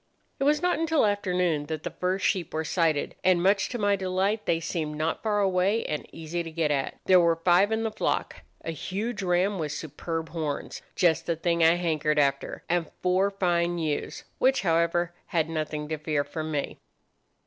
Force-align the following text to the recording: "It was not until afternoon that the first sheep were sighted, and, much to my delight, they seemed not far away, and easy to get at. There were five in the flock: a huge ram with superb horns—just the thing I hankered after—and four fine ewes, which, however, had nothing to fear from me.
"It 0.39 0.45
was 0.45 0.63
not 0.63 0.79
until 0.79 1.05
afternoon 1.05 1.67
that 1.67 1.83
the 1.83 1.91
first 1.91 2.25
sheep 2.25 2.55
were 2.55 2.63
sighted, 2.63 3.13
and, 3.23 3.43
much 3.43 3.69
to 3.69 3.77
my 3.77 3.95
delight, 3.95 4.47
they 4.47 4.59
seemed 4.59 4.95
not 4.95 5.21
far 5.21 5.41
away, 5.41 5.85
and 5.85 6.07
easy 6.11 6.41
to 6.41 6.49
get 6.49 6.71
at. 6.71 6.95
There 7.05 7.19
were 7.19 7.35
five 7.35 7.71
in 7.71 7.83
the 7.83 7.91
flock: 7.91 8.37
a 8.65 8.71
huge 8.71 9.21
ram 9.21 9.59
with 9.59 9.73
superb 9.73 10.29
horns—just 10.29 11.27
the 11.27 11.35
thing 11.35 11.63
I 11.63 11.75
hankered 11.75 12.17
after—and 12.17 12.89
four 13.03 13.29
fine 13.29 13.77
ewes, 13.77 14.23
which, 14.39 14.63
however, 14.63 15.13
had 15.27 15.47
nothing 15.49 15.87
to 15.89 15.99
fear 15.99 16.23
from 16.23 16.49
me. 16.49 16.79